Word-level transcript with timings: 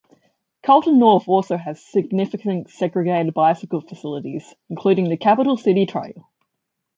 Carlton 0.63 0.97
North 0.97 1.27
also 1.27 1.57
has 1.57 1.79
significant 1.79 2.71
segregated 2.71 3.35
bicycle 3.35 3.81
facilities, 3.81 4.55
including 4.67 5.07
the 5.09 5.15
Capital 5.17 5.57
City 5.57 5.85
Trail. 5.85 6.27